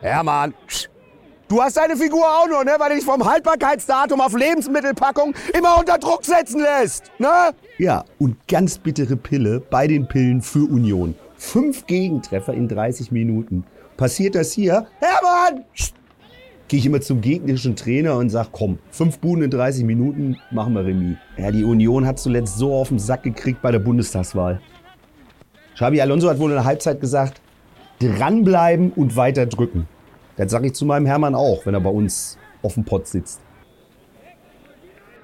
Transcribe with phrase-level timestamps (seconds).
[0.00, 0.54] Hermann,
[1.48, 2.72] du hast deine Figur auch nur, ne?
[2.78, 7.10] weil du dich vom Haltbarkeitsdatum auf Lebensmittelpackung immer unter Druck setzen lässt.
[7.18, 7.50] Ne?
[7.76, 11.14] Ja, und ganz bittere Pille bei den Pillen für Union.
[11.36, 13.64] Fünf Gegentreffer in 30 Minuten.
[13.98, 14.86] Passiert das hier?
[15.00, 15.64] Hermann!
[16.68, 20.72] Gehe ich immer zum gegnerischen Trainer und sag, komm, fünf Buden in 30 Minuten, machen
[20.72, 21.16] wir Remis.
[21.36, 24.62] Ja, die Union hat zuletzt so auf den Sack gekriegt bei der Bundestagswahl.
[25.74, 27.42] Xabi Alonso hat wohl in der Halbzeit gesagt,
[28.00, 29.88] dranbleiben und weiter drücken.
[30.36, 33.40] Das sage ich zu meinem Hermann auch, wenn er bei uns auf dem Pott sitzt.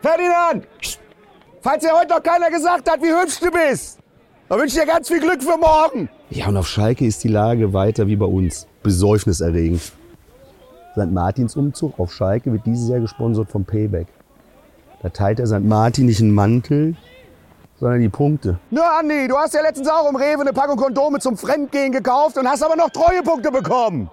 [0.03, 0.67] Ferdinand!
[1.63, 3.99] Falls dir heute noch keiner gesagt hat, wie hübsch du bist,
[4.49, 6.09] dann wünsche ich dir ganz viel Glück für morgen.
[6.31, 8.69] Ja, und auf Schalke ist die Lage weiter wie bei uns.
[8.83, 9.81] Besäufniserregend.
[10.93, 11.11] St.
[11.11, 14.07] Martins Umzug auf Schalke wird dieses Jahr gesponsert vom Payback.
[15.03, 15.61] Da teilt der St.
[15.61, 16.97] Martin nicht einen Mantel,
[17.79, 18.59] sondern die Punkte.
[18.71, 22.39] Na, Andi, du hast ja letztens auch im Rewe eine Packung Kondome zum Fremdgehen gekauft
[22.39, 24.11] und hast aber noch Treuepunkte bekommen.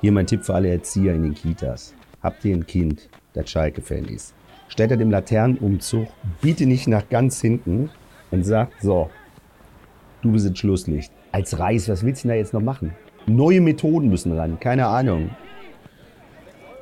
[0.00, 1.94] Hier mein Tipp für alle Erzieher in den Kitas.
[2.22, 4.34] Habt ihr ein Kind, das Schalke-Fan ist?
[4.68, 6.08] Stellt er dem Laternenumzug
[6.40, 7.90] biete nicht nach ganz hinten
[8.30, 9.10] und sagt, so,
[10.22, 11.12] du bist jetzt Schlusslicht.
[11.30, 12.94] Als Reis, was willst du denn da jetzt noch machen?
[13.26, 15.30] Neue Methoden müssen ran, keine Ahnung.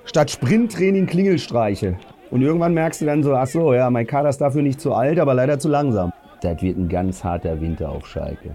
[0.04, 1.98] Statt Sprinttraining Klingelstreiche.
[2.30, 4.94] Und irgendwann merkst du dann so, ach so, ja, mein Kader ist dafür nicht zu
[4.94, 6.12] alt, aber leider zu langsam.
[6.42, 8.54] Das wird ein ganz harter Winter auf Schalke.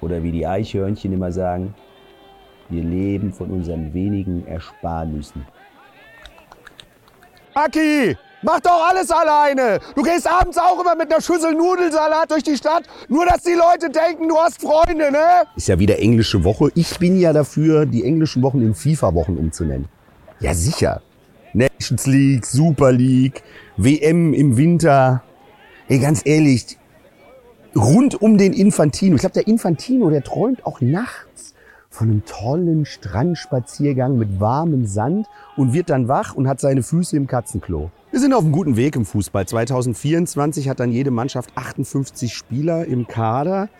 [0.00, 1.74] Oder wie die Eichhörnchen immer sagen,
[2.68, 5.46] wir leben von unseren wenigen Ersparnüssen.
[7.54, 9.78] Aki, mach doch alles alleine.
[9.94, 13.54] Du gehst abends auch immer mit einer Schüssel Nudelsalat durch die Stadt, nur dass die
[13.54, 15.44] Leute denken, du hast Freunde, ne?
[15.54, 16.70] Ist ja wieder englische Woche.
[16.74, 19.88] Ich bin ja dafür, die englischen Wochen in FIFA-Wochen umzunennen.
[20.40, 21.02] Ja, sicher.
[21.56, 23.42] Nations League, Super League,
[23.78, 25.22] WM im Winter.
[25.88, 26.76] Ey, ganz ehrlich,
[27.74, 29.14] rund um den Infantino.
[29.14, 31.54] Ich glaube, der Infantino, der träumt auch nachts
[31.88, 37.16] von einem tollen Strandspaziergang mit warmem Sand und wird dann wach und hat seine Füße
[37.16, 37.90] im Katzenklo.
[38.10, 39.46] Wir sind auf einem guten Weg im Fußball.
[39.46, 43.70] 2024 hat dann jede Mannschaft 58 Spieler im Kader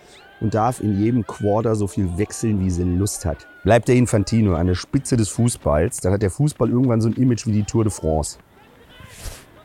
[0.41, 3.47] und darf in jedem Quarter so viel wechseln, wie sie Lust hat.
[3.65, 7.15] Bleibt der Infantino an der Spitze des Fußballs, dann hat der Fußball irgendwann so ein
[7.15, 8.39] Image wie die Tour de France.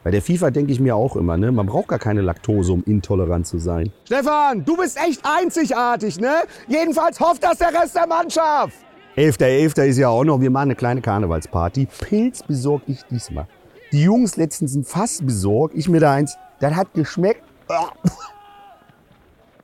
[0.03, 1.51] Bei der FIFA denke ich mir auch immer, ne?
[1.51, 3.91] man braucht gar keine Laktose, um intolerant zu sein.
[4.05, 6.33] Stefan, du bist echt einzigartig, ne?
[6.67, 8.73] Jedenfalls hofft das der Rest der Mannschaft.
[9.15, 9.83] 11.11.
[9.83, 11.87] ist ja auch noch, wir machen eine kleine Karnevalsparty.
[11.99, 13.45] Pilz besorg ich diesmal.
[13.91, 17.43] Die Jungs letztens ein Fass besorgt, ich mir da eins, das hat geschmeckt.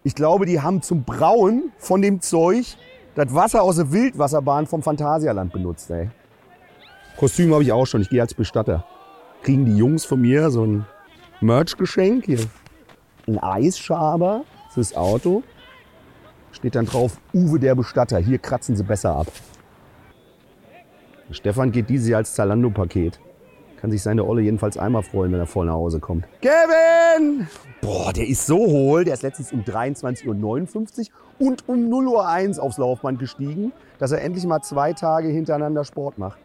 [0.08, 2.78] Ich glaube, die haben zum Brauen von dem Zeug
[3.16, 5.92] das Wasser aus der Wildwasserbahn vom Phantasialand benutzt.
[5.92, 6.10] Ey.
[7.18, 8.86] Kostüm habe ich auch schon, ich gehe als Bestatter.
[9.42, 10.86] Kriegen die Jungs von mir so ein
[11.42, 12.40] Merch-Geschenk hier.
[13.28, 15.44] Ein Eisschaber fürs Auto.
[16.54, 19.28] Steht dann drauf, Uwe der Bestatter, hier kratzen sie besser ab.
[21.32, 23.20] Stefan geht dieses Jahr als Zalando-Paket.
[23.80, 26.26] Kann sich seine Olle jedenfalls einmal freuen, wenn er voll nach Hause kommt.
[26.42, 27.48] Kevin!
[27.82, 29.04] Boah, der ist so hohl.
[29.04, 34.22] Der ist letztens um 23.59 Uhr und um 0.01 Uhr aufs Laufband gestiegen, dass er
[34.24, 36.40] endlich mal zwei Tage hintereinander Sport macht.